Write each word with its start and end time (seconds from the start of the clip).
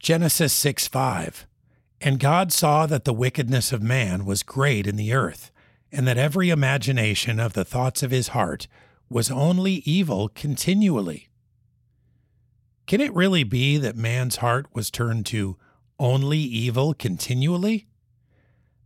Genesis 0.00 0.54
6 0.54 0.88
5. 0.88 1.46
And 2.00 2.18
God 2.18 2.52
saw 2.52 2.86
that 2.86 3.04
the 3.04 3.12
wickedness 3.12 3.70
of 3.70 3.82
man 3.82 4.24
was 4.24 4.42
great 4.42 4.86
in 4.86 4.96
the 4.96 5.12
earth, 5.12 5.50
and 5.92 6.08
that 6.08 6.16
every 6.16 6.48
imagination 6.48 7.38
of 7.38 7.52
the 7.52 7.66
thoughts 7.66 8.02
of 8.02 8.10
his 8.10 8.28
heart 8.28 8.66
was 9.10 9.30
only 9.30 9.82
evil 9.84 10.30
continually. 10.30 11.28
Can 12.86 13.02
it 13.02 13.12
really 13.12 13.44
be 13.44 13.76
that 13.76 13.94
man's 13.94 14.36
heart 14.36 14.66
was 14.72 14.90
turned 14.90 15.26
to 15.26 15.58
only 15.98 16.38
evil 16.38 16.94
continually? 16.94 17.86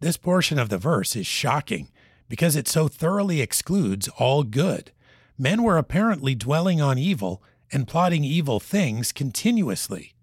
This 0.01 0.17
portion 0.17 0.59
of 0.59 0.69
the 0.69 0.79
verse 0.79 1.15
is 1.15 1.29
shocking 1.29 1.93
because 2.29 2.57
it 2.57 2.67
so 2.67 2.89
thoroughly 2.89 3.41
excludes 3.41 4.09
all 4.19 4.43
good. 4.43 4.91
Men 5.39 5.63
were 5.63 5.79
apparently 5.79 6.35
dwelling 6.35 6.81
on 6.81 6.99
evil 6.99 7.41
and 7.71 7.87
plotting 7.87 8.25
evil 8.25 8.59
things 8.59 9.13
continuously. 9.13 10.14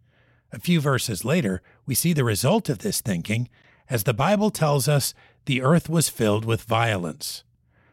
A 0.54 0.60
few 0.60 0.82
verses 0.82 1.24
later, 1.24 1.62
we 1.86 1.96
see 1.96 2.14
the 2.14 2.24
result 2.24 2.70
of 2.70 2.80
this 2.80 3.02
thinking, 3.02 3.50
as 3.90 4.04
the 4.04 4.14
Bible 4.14 4.52
tells 4.52 4.88
us 4.88 5.14
the 5.46 5.62
earth 5.62 5.90
was 5.90 6.10
filled 6.10 6.46
with 6.46 6.64
violence. 6.64 7.44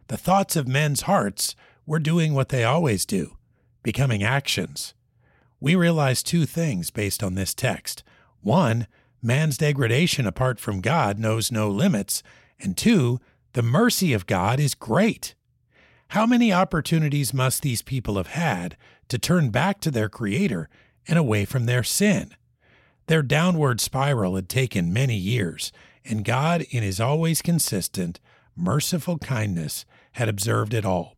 The 0.09 0.17
thoughts 0.17 0.57
of 0.57 0.67
men's 0.67 1.03
hearts 1.03 1.55
were 1.87 1.99
doing 1.99 2.35
what 2.35 2.49
they 2.49 2.65
always 2.65 3.07
do, 3.07 3.37
becoming 3.83 4.23
actions. 4.23 4.95
We 5.61 5.75
realize 5.75 6.23
two 6.23 6.47
things 6.47 6.91
based 6.91 7.23
on 7.23 7.35
this 7.35 7.55
text. 7.55 8.03
One, 8.41 8.87
man's 9.23 9.59
degradation 9.59 10.27
apart 10.27 10.61
from 10.61 10.81
God 10.81 11.19
knows 11.19 11.53
no 11.53 11.69
limits, 11.69 12.23
and 12.61 12.77
two, 12.77 13.21
the 13.53 13.63
mercy 13.63 14.13
of 14.13 14.27
God 14.27 14.61
is 14.61 14.75
great. 14.75 15.35
How 16.09 16.27
many 16.27 16.53
opportunities 16.53 17.35
must 17.35 17.63
these 17.63 17.83
people 17.83 18.17
have 18.17 18.29
had 18.29 18.77
to 19.09 19.19
turn 19.19 19.51
back 19.51 19.81
to 19.81 19.91
their 19.91 20.09
Creator 20.09 20.69
and 21.07 21.19
away 21.19 21.45
from 21.45 21.67
their 21.67 21.83
sin? 21.83 22.35
Their 23.09 23.23
downward 23.23 23.81
spiral 23.81 24.37
had 24.37 24.51
taken 24.51 24.93
many 24.93 25.17
years, 25.17 25.73
and 26.05 26.27
God, 26.27 26.67
in 26.71 26.83
His 26.83 27.01
always 27.01 27.41
consistent, 27.41 28.21
merciful 28.55 29.17
kindness, 29.17 29.87
had 30.13 30.29
observed 30.29 30.75
it 30.75 30.85
all. 30.85 31.17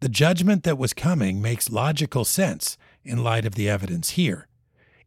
The 0.00 0.08
judgment 0.08 0.64
that 0.64 0.76
was 0.76 0.92
coming 0.92 1.40
makes 1.40 1.70
logical 1.70 2.24
sense 2.24 2.76
in 3.04 3.22
light 3.22 3.46
of 3.46 3.54
the 3.54 3.68
evidence 3.68 4.10
here. 4.10 4.48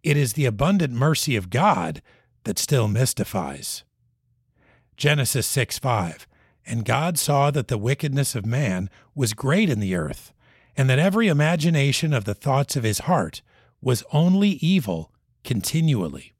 It 0.01 0.15
is 0.15 0.33
the 0.33 0.45
abundant 0.45 0.93
mercy 0.93 1.35
of 1.35 1.49
God 1.49 2.01
that 2.45 2.57
still 2.57 2.87
mystifies. 2.87 3.83
Genesis 4.95 5.45
6 5.45 5.77
5 5.77 6.25
And 6.65 6.85
God 6.85 7.19
saw 7.19 7.51
that 7.51 7.67
the 7.67 7.77
wickedness 7.77 8.33
of 8.33 8.45
man 8.45 8.89
was 9.13 9.33
great 9.33 9.69
in 9.69 9.81
the 9.81 9.95
earth, 9.95 10.31
and 10.77 10.89
that 10.89 10.99
every 10.99 11.27
imagination 11.27 12.13
of 12.13 12.23
the 12.23 12.33
thoughts 12.33 12.77
of 12.77 12.83
his 12.83 12.99
heart 12.99 13.41
was 13.81 14.05
only 14.13 14.51
evil 14.51 15.11
continually. 15.47 16.33